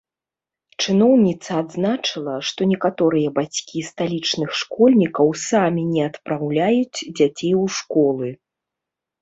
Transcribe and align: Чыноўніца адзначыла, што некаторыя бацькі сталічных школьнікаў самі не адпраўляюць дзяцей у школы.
Чыноўніца 0.83 1.51
адзначыла, 1.63 2.35
што 2.51 2.67
некаторыя 2.71 3.33
бацькі 3.37 3.83
сталічных 3.89 4.49
школьнікаў 4.63 5.27
самі 5.45 5.83
не 5.93 6.01
адпраўляюць 6.09 7.05
дзяцей 7.21 7.53
у 7.63 7.69
школы. 7.83 8.27